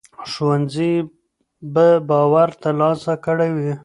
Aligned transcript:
ښوونځي 0.31 0.93
به 1.73 1.87
باور 2.09 2.49
ترلاسه 2.63 3.13
کړی 3.25 3.49
وي. 3.57 3.73